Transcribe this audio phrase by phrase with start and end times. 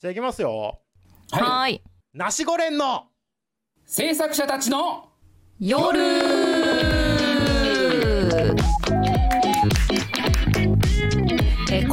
[0.00, 0.80] じゃあいきますよ。
[1.30, 1.42] はい。
[1.42, 1.82] はーい。
[2.14, 3.08] ナシゴレンの。
[3.84, 5.10] 制作者たちの。
[5.58, 6.39] 夜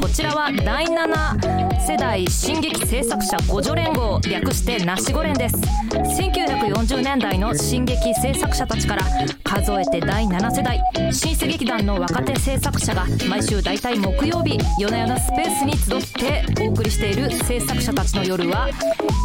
[0.08, 5.58] こちらは第7世代進撃制作者互助連合略してナシゴ連です。
[5.58, 9.04] 1940年代の進撃制作者たちから
[9.44, 10.82] 数えて第7世代
[11.12, 18.70] 新世劇団の若手制作者が毎週大体木曜日夜な夜なスペースに集ってお送りしている制作者たちの夜は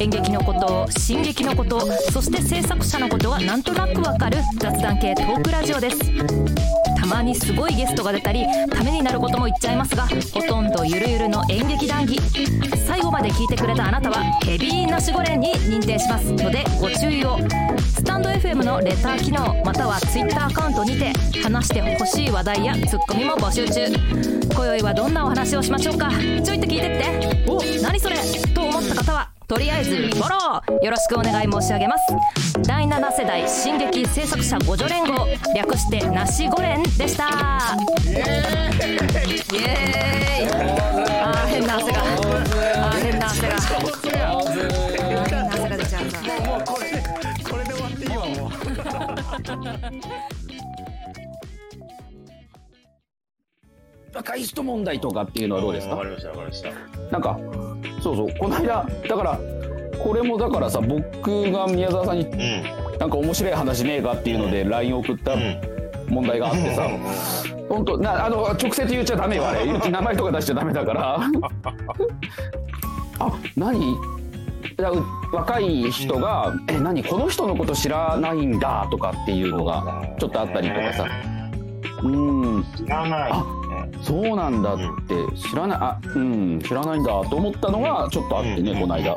[0.02, 6.81] 演劇のこと進撃のことそして制作者のことがなんとなくわかる雑談系トークラジオです。
[7.02, 12.16] たまにすごいゲストが出たりためになることも言っちゃいますがほとんどゆるゆるの演劇談義
[12.86, 17.38] 最後まで聞いてくれたあなたはヘビーナシゴレンに認定しますのでご注意を。
[17.80, 21.12] スタンド FM のレター機能または Twitter アカウントにて
[21.42, 23.86] 話してほしい話題やツッコミも募集中。
[24.54, 26.10] 今宵はどんなお話をしましょうか。
[26.10, 27.50] ちょいと聞いてって。
[27.50, 28.16] おっ何それ。
[28.54, 32.04] と思った方はとりあえずフォローよろしくお願い申し上げます。
[32.62, 37.28] 第7世代進撃制作者互助連合略してなしゴレンでした。
[37.28, 38.12] イ
[39.56, 40.48] エーイ
[41.22, 42.00] あー変な汗が。
[42.00, 43.60] あー変な汗が。
[45.28, 45.76] 変な汗が。
[45.76, 47.02] 出ちゃうさもうこれで
[47.48, 48.52] これで終わっていいわもう
[54.14, 57.38] 若い人問題とかっていうのはどうですかわかりましたわかりましたなんか
[58.02, 59.38] そうそうこの間だから
[60.02, 62.82] これもだからさ僕が宮沢さんにうん。
[62.98, 65.34] なんか面白い話ねえかっていうので LINE 送った
[66.08, 66.88] 問題があってさ
[67.68, 69.66] 本当なあの直接言っちゃダメよあれ。
[69.90, 71.18] 名前とか出しちゃダメだから。
[73.18, 73.96] あ何？
[75.32, 77.02] 若い人が「え何？
[77.04, 81.06] この人のこと知らないんだ」とかっていうのがちょっとあったりとかさ。
[82.02, 82.64] うん。
[82.76, 83.30] 知らない。
[83.32, 83.44] あ
[84.02, 89.16] そうなんだって知らないあうん知らないんだと思ったのがちょっとあってねこの間。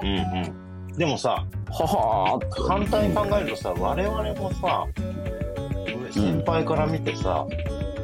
[0.97, 4.85] でもさははー反対に考えるとさ我々もさ
[6.11, 7.45] 先輩から見てさ、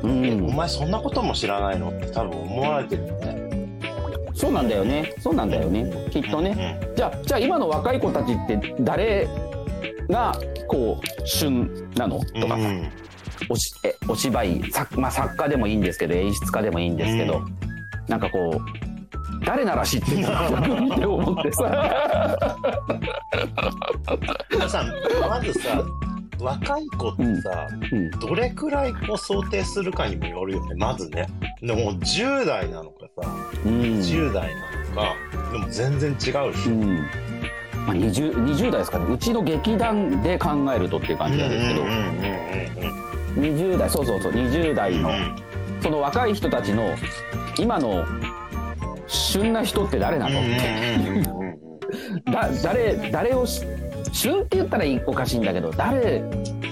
[0.03, 3.79] うえおん前そんなことも知らないのって多分思われてるよね。
[4.33, 5.13] そうなんだよね。
[5.19, 5.89] そうなんだよね。
[6.09, 6.79] きっとね。
[6.97, 9.29] じゃあじゃあ今の若い子たちって誰
[10.09, 10.37] が
[10.67, 12.19] こう旬なの？
[12.19, 12.69] とかさ、
[13.49, 17.55] おしえお芝居作,、まあ、作家でもいいんですけど演出家でもいいんですけど、うん。
[18.07, 22.37] なんかこう誰なら知ってるのって思ってさ。
[24.51, 24.85] うん、さ
[25.27, 25.83] まずさ
[26.39, 28.09] 若い子ってさ、うん。
[28.11, 30.75] どれくらいこう想定するかにもよるよね。
[30.75, 31.27] まずね。
[31.61, 33.29] でも10代なのかさ
[33.65, 33.73] うん。
[33.99, 35.15] 10代なのか
[35.51, 36.15] でも全然違
[36.49, 36.97] うし、うん。
[37.85, 39.05] まあ、20, 20代ですかね。
[39.13, 43.00] うちの劇団で考えるとっていう感じなんですけど、うんうんうんうん
[43.35, 45.35] 20代そうそうそう20代の、うん。
[45.81, 46.95] その若い人たちの
[47.59, 48.05] 今の
[49.07, 50.39] 旬な人って誰なの？
[52.31, 53.63] だ誰誰をし
[54.13, 56.21] 旬って言ったらおかしいんだけど誰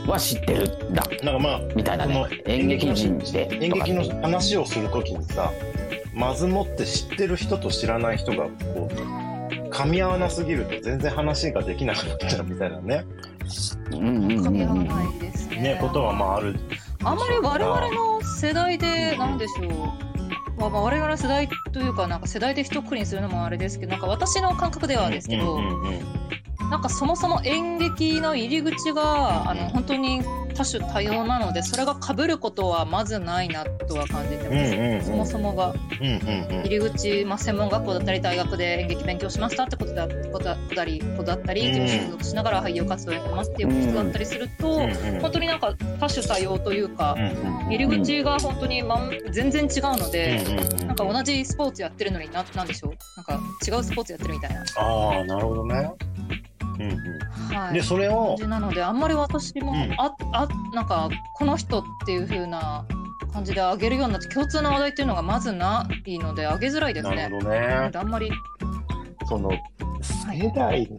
[0.08, 1.04] は知ってるんだ？
[1.24, 2.26] なんかまあみたいなね。
[2.46, 5.52] 演劇人で演劇の話をするときにさ
[6.14, 13.06] まずもって知ってる人と知らない人がこう噛み合わなすぎると全然話ができなくなっちゃうみたいなね
[13.92, 14.88] うんうんうん噛み合わうん。
[14.88, 16.60] ないですねねことはまあある。
[17.04, 19.70] あんまり我々の世代でなんでしょう、
[20.60, 26.00] まあ、まあ我々の世代というかなんか世代で一括りにするのもあれですけどなんか私の感覚ではですけど、うんうんうん
[26.70, 30.22] なんかそもそも演劇の入り口があの本当に
[30.54, 35.02] 多種多様なのでそれが被ることはまずないなとは感じてます、うんうんうん。
[35.02, 35.74] そもそもが。
[36.02, 36.64] うんうんうん。
[36.64, 41.88] 入り口、まあ、専門学校だったり大学で演劇勉強しましたってことだったりことだったり、うん。
[41.88, 50.88] 所所属しながら俳優活動やってますっていうことだったりすると、うんうん本当になんか多種多様というか、うんうん入り口が本当に、まん、全然違うので、うんうんうん。
[50.88, 52.92] なんか同じスポーツやってるのにななんでしょう？
[53.16, 55.92] なんか違うスポーツやってるみたいな、ああなるほどね
[57.52, 59.94] はい、でそれをなのであんまり私も、うん。
[59.98, 62.86] ああなんかこの人っていう風な
[63.34, 67.16] 感じで上げるようになって共通の話題っていうのがまずないので上げづらいですね。
[67.16, 67.36] なる。
[67.36, 67.92] ほどね。
[67.94, 68.32] あんまり。
[69.28, 69.52] その
[70.02, 70.90] 世代、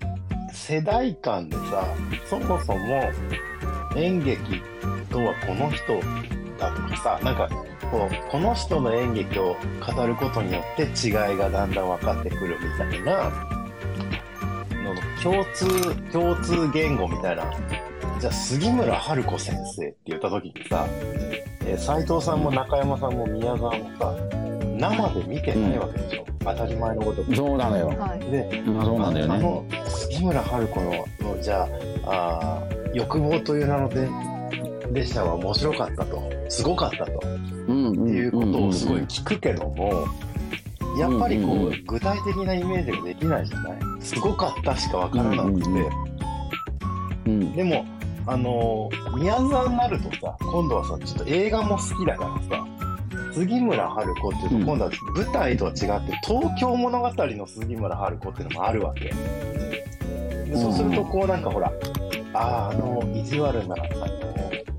[0.52, 1.84] 世代間でさ
[2.28, 3.10] そもそも
[3.96, 4.62] 演劇
[5.10, 6.00] とはこの人
[6.58, 7.48] だとかさなんか
[7.90, 13.59] こうこの人の演劇を語ることによって違いがだんだん分かってくるみたいな
[15.22, 15.66] 共通
[16.12, 17.44] 共通言語みたいな。
[18.20, 20.86] じゃあ杉村春子先生って言った時にさ
[21.64, 24.14] えー斉藤さんも中山さんも宮沢もさ
[24.78, 27.34] 生で見てないわけでしょ、当たり前のこと。
[27.34, 27.88] そうなのよ。
[27.88, 28.20] はい。
[28.30, 29.34] でまあそうなんだよね。
[29.34, 30.90] あの杉村春子の
[31.20, 31.68] のじゃ
[32.04, 34.08] ああー欲望という名ので
[34.92, 36.22] 列車は面白かったと。
[36.48, 37.20] すごかったと。
[37.68, 40.04] うんうんいうことをすごい聞くけども、
[40.98, 43.78] やっぱりこう、具体的なイメージができないじゃない？
[44.00, 45.68] すごかったしかわからなくて、
[47.26, 47.84] うんでも
[48.26, 52.66] あのー宮沢になるとさ今度はさちょっと映画も好きだからさ
[53.32, 54.62] 杉村春子っていうと、うん。
[54.64, 55.86] 今度は舞台とは違って
[56.26, 59.04] 東京物語の杉村春子っていうのもあるわけ。
[59.04, 61.72] でそうするとこうなんかほら
[62.34, 63.84] あああの意地悪なあの、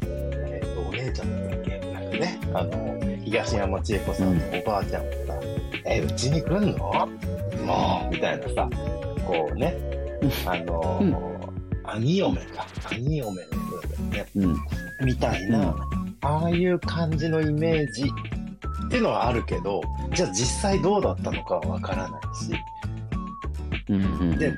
[0.03, 1.79] えー、とお姉ちゃんだっけ？
[1.93, 3.00] なんかねあの
[3.31, 5.39] 東山千恵子さんのおばあちゃんがさ
[5.88, 7.07] 「えうちに来んの？
[7.66, 8.69] もう」みたいなさ
[9.25, 9.74] こうね
[10.45, 11.42] あのーうん。
[11.83, 12.68] 兄嫁か。
[12.92, 13.51] 兄嫁の人
[14.12, 14.28] だよね。
[14.36, 14.56] うん。
[15.06, 15.75] みたいな、
[16.22, 19.81] ああいう感じのイメージっていうのはあるけど
[20.13, 22.51] じゃあ実際どうだったのかはわからないし。
[24.38, 24.54] で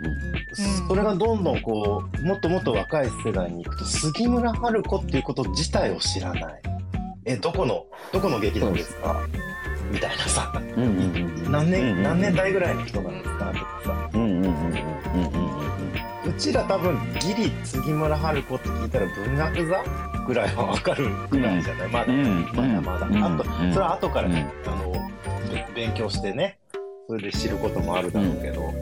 [0.88, 6.62] それがどんどんこうもっともっと若い世代に行くと杉村春子っていうこと自体を知らない
[7.26, 9.28] えどこのどこの劇団ですか？
[9.92, 10.52] みたいなさ。
[10.56, 13.54] うんうんうん何年、何年代ぐらいの人なんですか？
[13.54, 14.10] とかさ
[16.26, 19.84] うちら多分ギリ杉村春子って聞いたら文学座？
[20.26, 23.74] ぐらいはわかるぐらいじゃない、まだ、うんまだまだ、うんあとうん。
[23.74, 24.94] それは後から、うんあの
[25.52, 26.58] べ勉強してね。
[27.08, 28.74] それで知ることもあるだろうけど、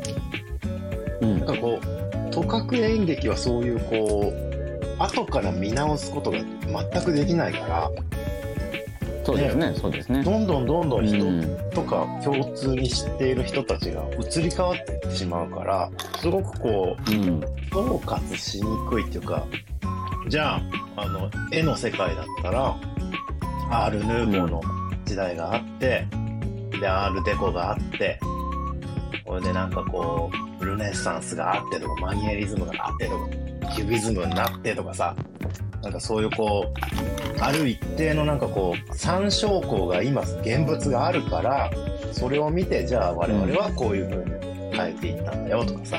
[1.22, 1.40] うん。
[1.40, 7.92] なんかこうとかく演劇はそういうこう後から見直すことが全くできないから
[9.24, 10.24] そうですねそうですね。
[10.24, 11.70] どんどんどんどん人うん。
[11.72, 17.42] とか共通に知っている人たちが移り変わっていってしまうからすごくこううん。
[17.72, 19.46] 総括しにくいっていうか
[20.28, 20.62] じゃあ
[20.98, 22.78] あの絵の世界だったら
[23.70, 24.62] アール・ヌーボーの
[25.06, 26.06] 時代があって
[26.80, 28.20] でアール・デコがあって
[29.26, 30.30] これでなんかこ
[30.60, 35.16] うルネッサンスがあってとかマニエリズムがあってとかキュビズムになってとかさ
[35.82, 41.72] なんかそういうこうある一定のなんかこう参照項が今現物があるから
[42.12, 45.98] それを見てじゃあ我々はこういう風に変えていったんだよとかさ。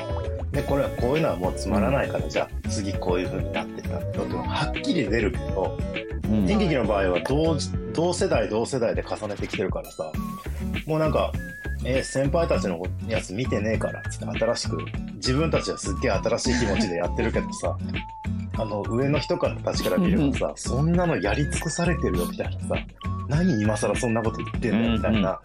[0.53, 5.77] でこれはこういうのはもうつまらないからじゃあ次こういう風になってったんだよっていうのがはっきり出るけど
[6.25, 6.49] うん。
[6.49, 7.57] 演劇の場合は同
[7.93, 10.11] 同世代同世代で重ねてきてるからさ
[10.85, 11.33] もうなんか
[11.83, 14.77] 「えー先輩たちのやつ見てねえから」っつって新しく
[15.15, 17.75] 自分たちはすっげえ新しい気持ちでやってるけどさ
[18.55, 22.75] あの上の人からたちから見ればさそんなのやり尽くされてるよみたいなさ
[23.27, 25.39] 何今更そんなこと言ってんのみたいな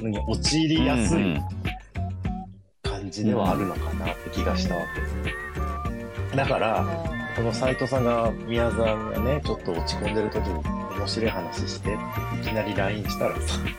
[0.00, 1.38] のに陥りやすい
[2.82, 4.82] 感じではあるのかなって気がしたわ
[6.30, 6.84] けだから
[7.36, 10.64] この斎藤さんが宮沢がねちょっと落ち込んでる時に
[10.96, 11.98] 面白い話してっ
[12.32, 13.74] ていきなり LINE したらさね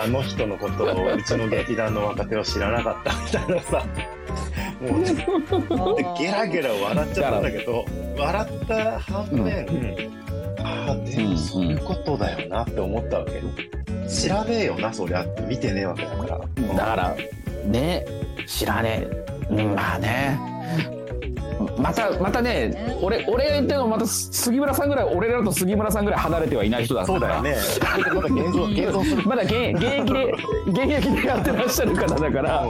[0.00, 3.86] あの人のことをうちの劇団の若手は知らなかったみたいなさ
[4.80, 7.84] もうゲラゲラ笑っちゃったんだけど
[8.18, 9.66] 笑った反面、
[10.58, 13.42] ああでもそういうことだよなって思ったわけ。
[14.08, 16.38] 調べよなそりゃって見てねえわけだから。
[16.74, 17.16] だから
[17.66, 18.04] ね
[18.46, 19.26] 知らねえ。
[19.50, 20.38] うんまあね
[21.78, 27.18] またまたね俺俺ってのまた杉村さんぐらい俺らと杉村さんぐらい離れてはいない人だから。
[27.18, 27.56] そうだよね。
[28.14, 29.22] まだ現像現像する。
[29.28, 30.24] まだ現現役で
[30.66, 32.68] 現役でやってらっしゃる方だから。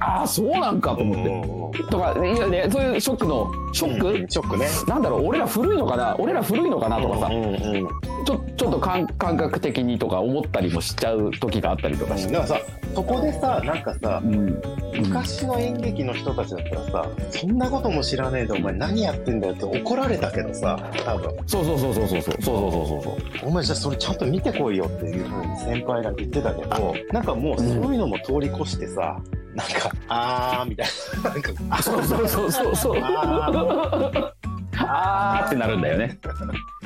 [0.00, 1.82] ああそうなんかと思って。
[1.84, 4.66] とかいやねそういうショックのショック、うんショックね。
[4.86, 6.16] なんだろう俺ら古いのかな？
[6.18, 7.88] 俺ら古いのかなとかさ、うんうん
[8.24, 14.62] ちょちょっと感感覚的にとか思ったりもしちゃう時があったりとかして、だからさそこでさなんかさうん。
[14.94, 21.36] 昔の演劇の人たちだったらさそんなことも知らねえでお前何やってんだよって怒られたけどさ多分。
[21.46, 23.10] そうそうそうそうそうそうそうそうそうそ
[23.46, 23.48] う。
[23.48, 29.18] お前じゃあそれちゃんと見てこいよっていうふうに先輩が言ってたけどなんかもうそういうのも通り越してさ、
[29.54, 30.86] なんかあーみたい
[31.24, 31.30] な。
[31.30, 33.00] なんかあそうそうそうそうそう。
[33.02, 34.32] あ
[34.74, 36.18] あーってなるんだよね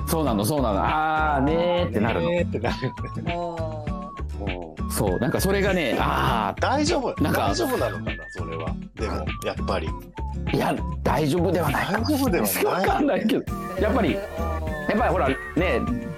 [0.07, 0.81] そうなのそうなの。
[0.85, 2.31] あーねーってなるの。
[2.31, 2.77] ねーってなる。
[3.29, 3.33] あ
[4.39, 4.93] もう。
[4.93, 7.23] そうなんかそれがねあ大丈夫。
[7.23, 8.75] なんか大丈夫なのかなそれは。
[8.95, 9.89] でもやっぱり。
[9.89, 12.65] ーいや大丈夫ではないか大丈夫ではない。
[12.65, 13.45] わかんないけど。
[13.45, 14.23] ーやっぱりやっ
[14.99, 15.35] ぱりほらね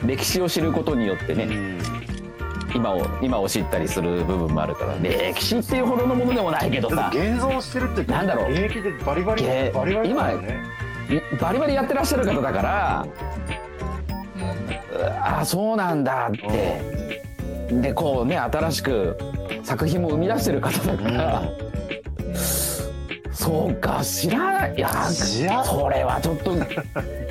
[0.05, 1.79] 歴史を知ることによってねうん。
[2.75, 7.11] 今を今を知ったりする部分もあるから歴史っていうほどのものでもないけどさ。
[7.15, 8.51] 現像してるってなんだろう。
[8.53, 10.15] 現役でバリバリげバリバリね。
[11.41, 13.07] バリバリやってらっしゃる方だから
[15.03, 16.99] あそうなんだって。
[17.71, 19.19] でこうね新しく
[19.63, 21.43] 作品も生み出してる方だから、
[23.31, 24.75] そうか知らない。
[24.75, 24.89] いや
[25.65, 26.55] それはちょっと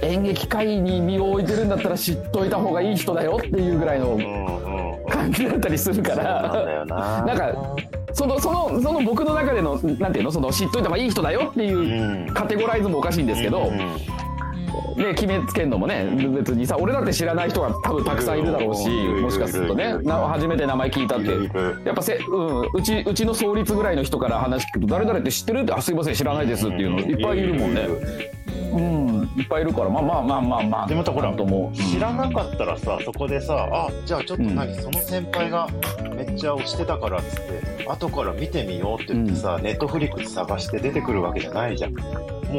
[0.04, 4.46] 演劇界に身を置いてるんだったら知っといた方がいい人だよっていうぐらいのうんうん。
[4.52, 7.22] うん感じだったりするかそうなんだらよな。
[7.26, 7.76] なんか
[8.14, 10.32] そのそのその僕の中でのなんていうの？
[10.32, 12.34] その知っといた方がいい人だよっていううん。
[12.34, 13.98] カテゴライズもおかしいんですけど、うん
[14.98, 21.28] で決めつけるのもね別にさ俺だって知らない人が多分たくさんいるだろうしもしかするとねな初めて名前聞いたって。
[21.86, 25.60] やっぱせ、うん、うちうちの創立ぐらいの人から話聞くと誰々って知ってる？
[25.62, 27.88] ってあすいません知らないですっていうのいっぱいいるもんね。
[28.74, 30.88] うんいっぱいいるからまあまあまあまあまあ。
[30.88, 35.68] でまたほらなんとも知らなかったらさそこでさあじゃあちょっと何、その先輩が
[36.16, 37.46] めっちゃ推してたからっつっ
[37.78, 41.94] て後から見てみようって言ってさ、ネットフリックス探して出てくるわけじゃないじゃん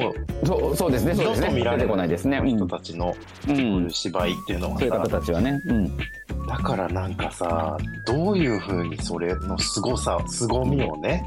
[0.02, 1.50] もうそうそうですねそうですね。
[1.52, 2.38] 見られてこないですね。
[2.38, 2.46] うん。
[2.46, 3.14] 人たちの
[3.48, 5.60] うんそういう芝居っていうのはそういう方さ、たちはね。
[5.66, 5.96] うん。
[6.46, 7.76] だからなんかさ
[8.06, 11.22] どういうふうにそれの凄さ凄みをね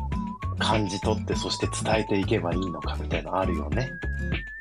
[0.60, 3.92] 感じ取ってそして伝えていけばいいのかみたいなのあるよね。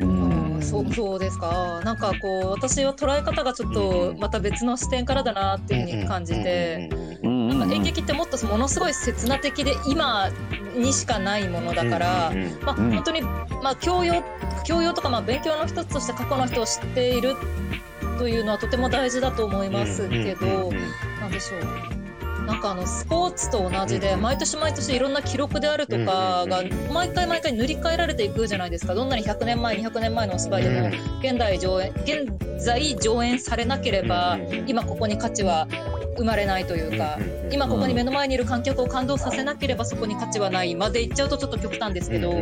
[0.00, 0.59] うん。
[0.62, 1.81] そうそうですか。
[1.85, 6.90] なんかこう私は捉え方がちょっとまた別の視点からだなっていうふうに感じて、
[7.23, 10.30] うん演劇ってもっとものすごい刹那的で今
[10.75, 12.90] にしかないものだから、まあうん。
[12.92, 14.23] 本当にまあ教養
[14.64, 17.37] 教養とかまあ勉強の一つとして過去の人を知っている
[18.19, 20.73] というのはとても大事だと思いますけど、う
[21.21, 22.00] なんでしょう。
[22.50, 28.95] なんかあのスポーツと同じでうん毎年毎年いろんな記録であるとかが毎回毎回塗り替えられていくじゃないですか。
[28.95, 30.88] どんなに100年前200年前のお芝居でも
[31.23, 32.28] 現代上演現
[32.59, 35.69] 在上演されなければ今ここに価値は
[36.19, 37.19] 生まれないというか
[37.52, 42.35] 今ここに目の前にいる観客を感動させなければそこに価値はないまで言っちゃうとちょっと極端ですけど。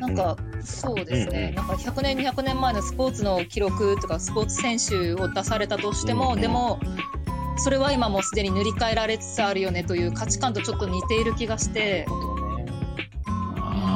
[0.00, 6.80] なんかそうですね、なんか100年200年前のスポーツの記録とかスポーツ選手を出されたとしても、でも
[7.56, 12.14] それは今もうすでに塗り替えられつつあるよねという価値観とちょっと似ている気がしてそ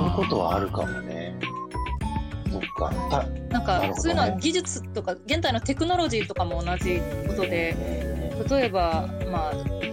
[0.06, 1.38] ういうことはあるかもね。
[2.50, 2.90] そっか。
[3.10, 7.76] たなんかねそういうのは技術とか現代のテクノロジーとかも同じことで
[8.48, 9.52] 例えばまあ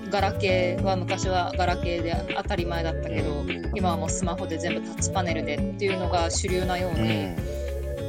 [0.09, 3.43] ガラケーは昔はガラケーで当たり前だったけど
[3.75, 7.56] 今はもうスマホで全部タッチパネルでっていうのが主流なよううんに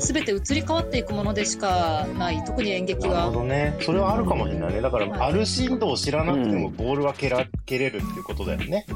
[0.00, 2.42] 全て移り変わっていくものでしかない。
[2.44, 3.76] 特に演劇なるはほどね。
[3.80, 4.80] それはあるかもしれないね。
[4.80, 5.20] だから、はい。
[5.20, 6.76] ある振動を知らなくてもうん。
[6.76, 8.86] ボールは蹴ら蹴れるっていうことだよね。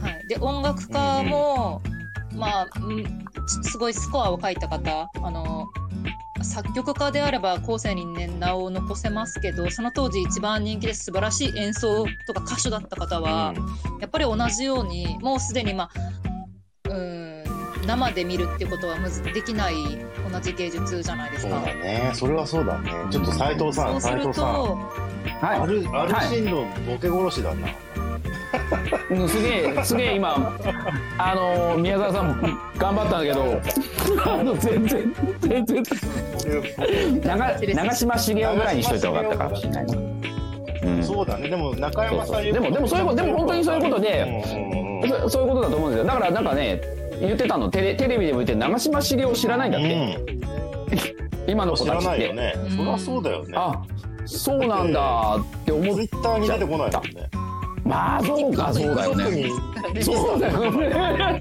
[0.00, 1.80] はい、で音楽家も、
[2.34, 5.66] まあうんすすごいスコアを書いた方あの
[6.42, 13.54] 作曲家であれば後世に、ね、名を残せますけどその当時一番人気で素晴らしい演奏とか歌手だった方は、
[14.00, 17.33] やっぱり同じようにもうすでに、まあ、うーん
[17.86, 19.74] 生で見るってことはむずできない
[20.30, 21.62] 同じ芸術じゃないでそうすか。
[21.66, 22.10] だね。
[22.14, 22.90] それはそうだね。
[23.10, 24.54] ちょっと斉藤さ、そうんする斉藤さん。
[24.54, 24.78] と
[25.40, 27.68] はいある、あるはい振動、ボケ殺しだな。
[29.10, 30.56] うんすげえすげえ今
[31.18, 33.60] あの宮沢さん頑張ったんだけど
[34.24, 35.82] あの全然全然
[37.22, 39.96] 長長嶋茂雄ぐらいにしといた方がよかったかもしれないな。
[39.96, 41.48] うんそうだね。
[41.48, 46.80] でも中山さんそうそうでもでもそういうことでも本当にそういうことでうんうんうんそそういうことだと思うんですよだからなんかね
[47.20, 47.70] 言ってたの？
[47.70, 50.18] テレテレビでも言って長嶋茂雄知らないんだって、
[51.46, 52.54] 今の知ら子たちって、ないよね。
[52.76, 53.52] そりゃそうだよね。
[53.56, 53.82] あ
[54.26, 56.90] そうなんだって思っツイッターに出てこないもんね。
[57.84, 59.24] まあそうかそうだよね。
[59.92, 60.02] ね。
[60.02, 61.38] そうだよね。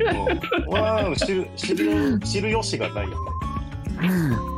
[0.68, 0.74] うん。
[0.74, 3.16] わあ知る知る知る由がないよね。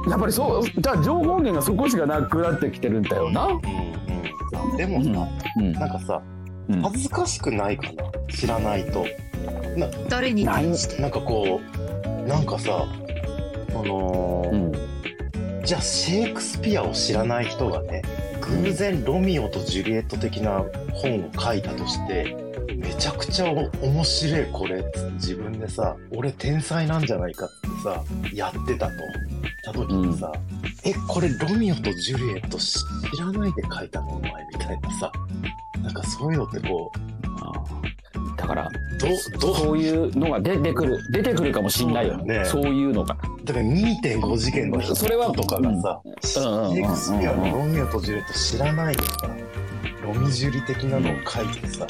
[0.10, 0.64] やっぱりそう。
[0.82, 3.46] じゃあ情報源がそこしかなくなってきてるんだよな。
[3.46, 4.78] うんうん。
[4.78, 5.72] でもさ、うん。
[5.74, 6.22] なんかさ、
[6.70, 6.82] うん。
[6.82, 8.04] 恥ずかしくないかな。
[8.30, 9.06] 知らないと。
[10.10, 11.02] 誰に対して？
[11.02, 12.86] なんかこう、なんかさ、
[13.70, 14.72] あのーうん。
[15.66, 18.04] じゃあシェイクスピアを知らない人がね
[18.40, 22.38] 偶然ロミオとジュリエット的な本を書いたとして
[22.76, 28.94] めちゃくちゃお面白いこれっつって自分でさ俺天才なんじゃないかってさやってたと。
[29.64, 30.32] た時にさ、
[30.84, 32.78] えこれロミオとジュリエット知
[33.20, 35.12] らないで書いたのお前みたいなさ
[35.86, 37.54] なんかそういうのってこうあ
[38.38, 42.39] だからどどそういうのが出てくる出てくるかもしんないよね。
[42.39, 42.46] ね。
[42.46, 43.15] そういうのが。
[43.44, 49.30] だから2.5次元の人それはとかがさ、シェイクスピアのロミオとジュリエット知らないでさ、
[50.04, 51.86] ロミジュリ的なのを書いてさ、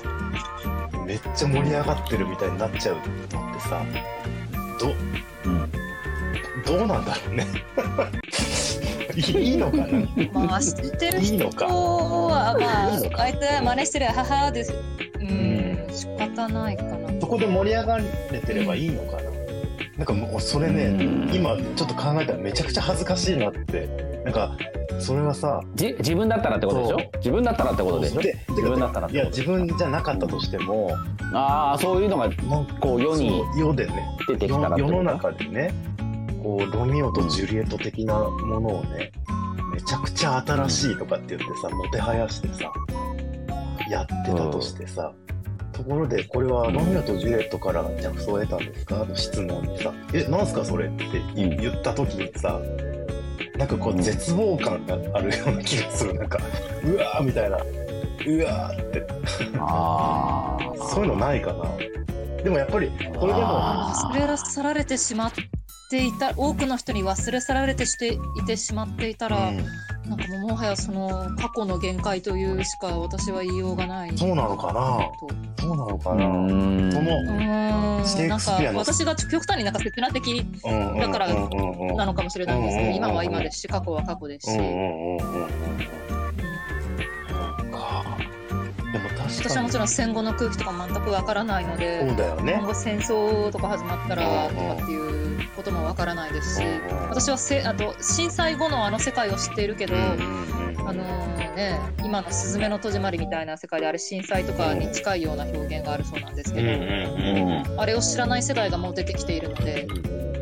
[1.05, 3.05] めっちゃ盛り上がってるみたいになっちゃうのっ
[3.53, 3.85] てさ、
[5.45, 5.71] うん。
[6.65, 7.47] ど、どうなんだろうね。
[9.17, 9.85] いいのかな。
[10.33, 14.73] まあ知ってる人いいのかはまああいつは真似してる母です。
[15.19, 15.87] うん。
[15.91, 17.21] 仕方ないかな。
[17.21, 18.03] そこで盛り上がれ
[18.39, 19.23] てればいいのかな、
[19.97, 21.33] なんかもうそれね、うん。
[21.33, 24.15] 今ちょっと考えたらめちゃくちゃ恥ずかしいなって。
[24.25, 24.57] なんか、
[24.99, 26.97] それはさ、じ自分だったらってことでしょ？
[27.17, 28.09] 自分だったらってことで？
[28.09, 30.97] しょで自分だったらっいや、てこと自分じゃなかったとしても、
[31.31, 32.31] ああそういうのが
[32.79, 35.73] こう世に世でね、出てきたら世の中でね
[36.45, 39.11] こうロミオとジュリエット的なものをね、
[39.73, 42.71] めちゃくちゃ新しいとかって言ってさもてはやしてさ
[43.89, 45.11] やってたとしてさ、
[45.73, 48.95] ところでこれはロミオとジュリエットから着想を得たんですか？
[49.05, 52.61] の質問にさ「えなんすかそれ?」って言った時にさ
[53.57, 56.13] なんかこう絶望感があるような気がする。
[56.13, 56.37] なんか
[56.83, 57.57] うわーみたいな。
[57.57, 59.07] うわーって。
[59.57, 61.63] ああ そういうのないかな。
[62.43, 65.31] でもやっぱりそれでもあ忘れ去られてしまっ
[65.89, 69.65] ていた多くの人に忘れ去られてしていてしまっていたら、うん。
[70.05, 74.15] なんかもうもはやその過去の限界というしか私は言いようがない。
[74.15, 74.99] そうなのかな？
[75.19, 75.27] と
[75.59, 76.91] そうなのかうな、ん。
[76.91, 78.05] そのうーん。
[78.05, 84.59] シェイなんかクスピアの私が極端になんか切な的だからなのかもしれないんですけど、今は今ですし過去は過去ですし、
[89.39, 92.53] 私はもちろん戦後の空気とか全くわからないので、そうだよね。
[92.59, 95.14] 今後戦争とか始まったらうんとかっていう
[95.65, 96.65] こともわからないですし、
[97.09, 101.03] 私はせあと震災後のあの世界を知っているけど、あの
[101.55, 109.87] ね、今の「すずめの戸締まり」みたいな世界であれ震災とかに近いような表現があるそうなんですけど、あれを知らない世代がもう出てきているので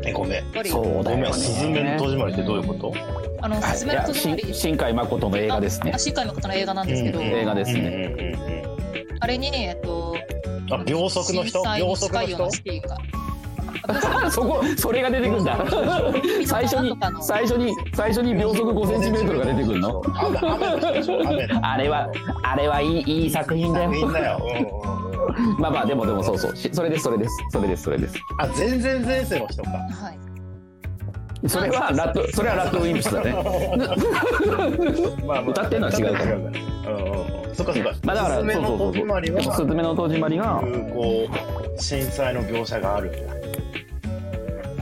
[0.04, 0.32] えごめん。
[0.34, 1.32] やっぱりごそうだよね。
[1.32, 2.94] スズメの戸締まりってどういうこと？
[3.40, 5.92] あの「すずめの戸締まり」新新海誠の映画ですね。
[5.94, 7.80] あ新海誠の映画なんですけど、うん映画ですね。
[7.80, 8.64] ね
[9.20, 10.16] あれに、えっと、
[10.70, 11.62] あ秒速の人？
[11.78, 12.50] 秒速の人？
[14.30, 15.58] そこそれが出てくるんだ。
[16.46, 20.02] 最初に最初に最初に秒速5センチメートルが出てくるの？
[21.62, 22.08] あれは
[22.42, 23.90] あれはいいいい作品だよ。
[25.58, 26.56] まあまあでもでもそうそう。
[26.56, 27.30] しそれですそれです。
[27.50, 28.14] それですそれです。
[28.38, 29.70] あ全然前世の人か。
[29.70, 29.76] は
[30.10, 30.18] い。
[31.48, 33.32] それはラットそれはラットウィンプスだね。
[35.26, 36.12] まあまあ歌ってんのは違う。
[36.14, 37.54] からうんうんうん。
[37.54, 37.92] そっかそっか。
[38.02, 40.62] まあだからスズメの戸締まりはスズメの戸締まりが
[40.94, 41.28] こ
[41.76, 43.18] う震災の描写があるんだ、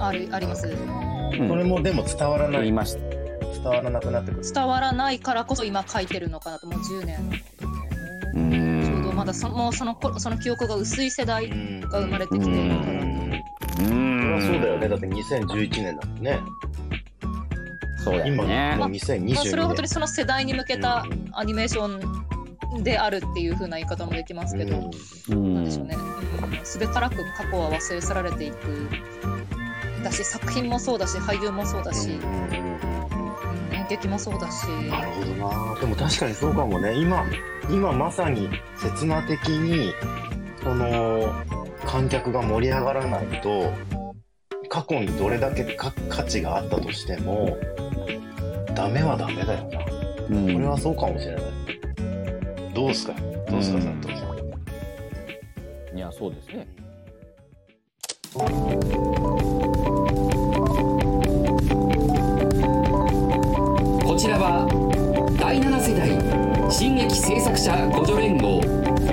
[0.06, 0.66] あるあります。
[0.68, 1.48] うん。
[1.48, 2.60] これもでも伝わらない。
[2.62, 3.00] 言いました。
[3.00, 4.52] 伝わらなくなってくる。
[4.52, 7.18] 伝わらないからこそ今書いてるのかなと、もう10年。
[8.34, 11.80] うちょうどんまだそもうその頃その記憶が薄い世代うん。
[11.80, 12.98] が生まれてきているから。
[12.98, 13.00] う
[13.76, 14.88] それんはそうだよね。
[14.88, 16.40] だって2011年だもんね。
[18.04, 21.30] そうだよ今ねもうまあ、2022それは本当に年その世代に向けたうん。
[21.32, 24.90] アニメーションであるっていう風な言い方もできますけど、
[25.28, 25.54] うん。
[25.54, 25.96] なんでしょうね。
[26.64, 28.88] すべからく過去は忘れ去られていく。
[30.02, 32.18] だし作品もそうだし俳優もそうだし、
[33.72, 34.66] 演劇もそうだし。
[34.88, 35.26] なるほど
[35.74, 35.80] な。
[35.80, 36.94] でも確かにそうかもね。
[36.94, 37.24] 今
[37.70, 39.92] 今まさに刹那的に
[40.62, 41.32] その
[41.86, 43.72] 観客が盛り上がらないと
[44.68, 47.56] 過去にどれだけか価値があったとしても
[48.74, 49.80] ダメはダメだよな。
[50.36, 50.54] うん。
[50.54, 51.44] これはそうかもしれない。
[52.74, 53.14] どうすか？
[53.50, 54.00] どうすかうん。
[54.00, 54.26] 佐藤さ
[55.94, 55.96] ん。
[55.96, 56.66] いやそうですね
[64.22, 64.68] ちらは
[65.34, 66.14] 第7世代
[66.70, 68.60] 進撃制作者互助連合。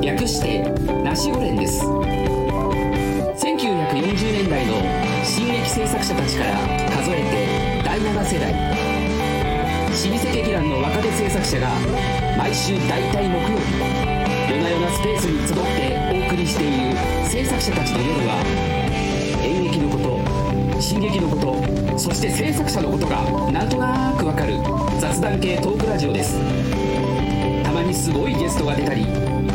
[0.06, 0.70] 略して
[1.02, 1.82] ナシゴレンです。
[1.82, 4.78] 1940年代の
[5.26, 6.62] 進撃制作者たちから
[6.94, 8.54] 数えて第7世代。
[8.54, 8.62] 老
[9.98, 11.70] 舗劇団の若手制作者が
[12.38, 13.82] 毎週大体木曜日
[14.54, 16.94] 夜な夜なスペースに集ってお送りしている
[17.26, 18.38] 制作者たちの夜は
[19.42, 20.29] 演劇のこと
[20.80, 24.54] 進撃のことそして制作者のことがなんとなくわかる
[25.00, 26.40] 雑談系トークラジオです。
[27.64, 29.06] たまにすごいゲストが出たり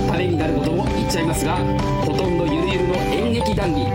[0.07, 1.57] ためになることも言っちゃいますが
[2.05, 3.87] ほとんどゆるゆるの演劇談義。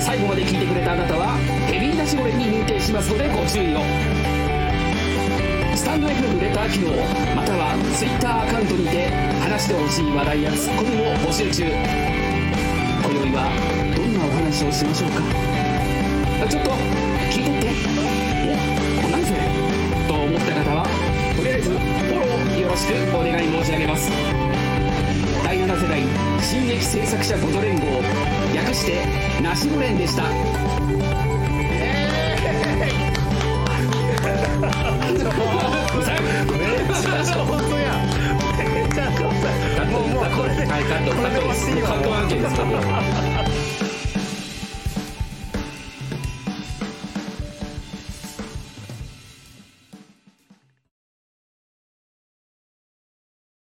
[0.00, 3.80] 最後まで聞いてくれたあなたはヘビー出しゴレに認定しますのでご注意を。
[5.76, 6.90] スタンド FM レター機能
[7.34, 9.08] または Twitter アカウントにて
[9.40, 11.64] 話してほしい話題やツッコミも募集中。
[11.64, 13.50] 今宵は
[13.96, 15.59] どんなお話をしましょうか？
[16.48, 16.70] ちょっと
[17.30, 17.68] 聞いてって
[19.04, 19.40] お何それ
[20.08, 20.86] と思った方は
[21.36, 24.10] とりあえずフォローよろしくお願い申し上げます。
[25.44, 26.02] 第7世代
[26.42, 28.02] 進撃制作者ごと連合
[28.54, 29.04] 略して
[29.42, 30.24] ナシゴ連でした。
[39.90, 41.40] もうもうこれではいカットカット
[41.86, 42.64] カット案件ですか